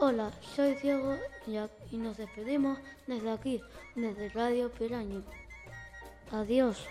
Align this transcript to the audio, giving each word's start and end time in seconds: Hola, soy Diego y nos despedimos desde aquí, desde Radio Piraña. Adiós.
Hola, 0.00 0.30
soy 0.54 0.76
Diego 0.76 1.16
y 1.90 1.96
nos 1.96 2.16
despedimos 2.16 2.78
desde 3.08 3.32
aquí, 3.32 3.60
desde 3.96 4.28
Radio 4.28 4.70
Piraña. 4.70 5.22
Adiós. 6.30 6.86